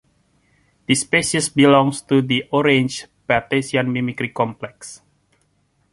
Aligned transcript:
This 0.87 1.01
species 1.01 1.49
belongs 1.49 2.01
to 2.01 2.23
the 2.23 2.45
"orange" 2.49 3.05
Batesian 3.29 3.87
mimicry 3.91 4.29
complex. 4.29 5.03